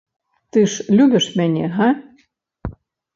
Ты 0.55 0.59
ж 0.75 0.95
любіш 0.99 1.25
мяне, 1.41 1.65
га? 1.75 1.91